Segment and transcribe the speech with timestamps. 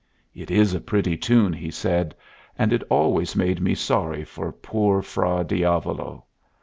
[0.33, 2.15] "It is a pretty tune," he said,
[2.57, 6.25] "and it always made me sorry for poor Fra Diavolo.